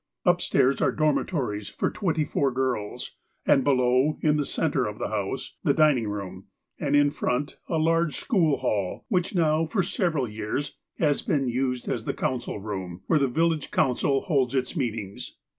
Up 0.25 0.41
stairs 0.41 0.81
are 0.81 0.91
dormitories 0.91 1.69
for 1.69 1.91
twenty 1.91 2.25
four 2.25 2.51
girls, 2.51 3.11
and 3.45 3.63
below, 3.63 4.17
in 4.21 4.35
the 4.37 4.47
centre 4.47 4.87
of 4.87 4.97
the 4.97 5.09
house, 5.09 5.55
the 5.63 5.75
dining 5.75 6.07
room, 6.09 6.47
and 6.79 6.95
in 6.95 7.11
front 7.11 7.59
a 7.69 7.77
large 7.77 8.15
school 8.15 8.57
hall, 8.57 9.05
which 9.09 9.35
now, 9.35 9.67
for 9.67 9.83
several 9.83 10.27
years, 10.27 10.75
has 10.97 11.21
been 11.21 11.47
used 11.47 11.87
as 11.87 12.05
the 12.05 12.15
council 12.15 12.59
room, 12.59 13.03
where 13.05 13.19
the 13.19 13.27
village 13.27 13.69
council 13.69 14.21
holds 14.21 14.55
its 14.55 14.75
meetings. 14.75 15.37